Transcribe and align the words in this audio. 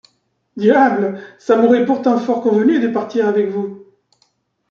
Diable! 0.57 1.19
ça 1.37 1.57
m’aurait 1.57 1.85
pourtant 1.85 2.17
fort 2.17 2.41
convenu 2.41 2.79
de 2.79 2.87
partir 2.87 3.27
avec 3.27 3.49
vous. 3.51 3.85